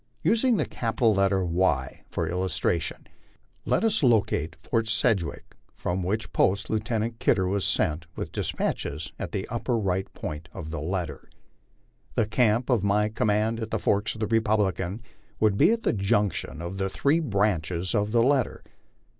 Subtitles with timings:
[0.23, 3.05] Using the capital letter Y for illustration,
[3.65, 9.31] let us locate Fort Sedgwick, from which post Lieutenant Kidder was sent with despatches, at
[9.31, 11.29] the right upper point of the letter.
[12.15, 15.03] The camp of my command at the forks of the Republican
[15.39, 18.63] would be at the junction of the three branches of the letter.